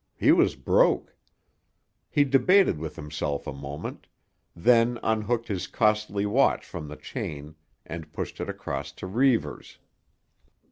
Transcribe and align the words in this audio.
He 0.17 0.31
was 0.31 0.55
broke. 0.55 1.15
He 2.09 2.23
debated 2.23 2.79
with 2.79 2.95
himself 2.95 3.45
a 3.45 3.53
moment, 3.53 4.07
then 4.55 4.97
unhooked 5.03 5.47
his 5.47 5.67
costly 5.67 6.25
watch 6.25 6.65
from 6.65 6.87
the 6.87 6.95
chain 6.97 7.53
and 7.85 8.11
pushed 8.11 8.41
it 8.41 8.49
across 8.49 8.91
to 8.93 9.05
Reivers. 9.05 9.77